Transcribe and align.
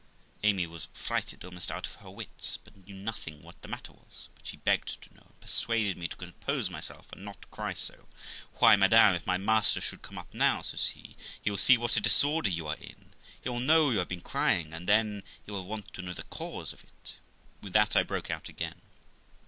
Amy 0.41 0.65
was 0.65 0.87
frighted 0.93 1.45
almost 1.45 1.71
out 1.71 1.85
of 1.85 1.93
her 2.01 2.09
wits, 2.09 2.57
but 2.63 2.75
knew 2.75 2.93
nothing 2.95 3.43
what 3.43 3.61
the 3.61 3.67
matter 3.67 3.93
was; 3.93 4.29
but 4.33 4.47
she 4.47 4.57
begged 4.57 4.99
to 4.99 5.13
know, 5.13 5.21
and 5.29 5.39
persuaded 5.39 5.95
me 5.95 6.07
to 6.07 6.15
compose 6.15 6.71
myself, 6.71 7.05
and 7.11 7.23
not 7.23 7.51
cry 7.51 7.71
so. 7.71 8.07
'Why, 8.55 8.75
madam, 8.75 9.13
if 9.13 9.27
my 9.27 9.37
master 9.37 9.79
should 9.79 10.01
come 10.01 10.17
up 10.17 10.33
now', 10.33 10.63
says 10.63 10.85
she, 10.95 11.15
'he 11.43 11.51
will 11.51 11.57
see 11.59 11.77
what 11.77 11.97
a 11.97 12.01
disorder 12.01 12.49
you 12.49 12.65
are 12.65 12.77
in; 12.77 13.13
he 13.43 13.49
will 13.49 13.59
know 13.59 13.91
you 13.91 13.99
have 13.99 14.07
been 14.07 14.21
crying, 14.21 14.73
and 14.73 14.89
then 14.89 15.21
he 15.45 15.51
will 15.51 15.67
want 15.67 15.93
to 15.93 16.01
know 16.01 16.13
the 16.13 16.23
cause 16.23 16.73
of 16.73 16.83
it.' 16.83 17.19
With 17.61 17.73
that 17.73 17.95
I 17.95 18.01
broke 18.01 18.31
out 18.31 18.49
again. 18.49 18.81